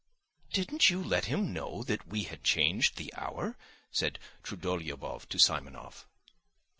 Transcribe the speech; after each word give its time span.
"Didn't 0.51 0.89
you 0.89 1.03
let 1.03 1.25
him 1.25 1.53
know 1.53 1.83
that 1.83 2.07
we 2.07 2.23
had 2.23 2.43
changed 2.43 2.95
the 2.97 3.13
hour?" 3.15 3.55
said 3.91 4.17
Trudolyubov 4.41 5.29
to 5.29 5.37
Simonov. 5.37 6.05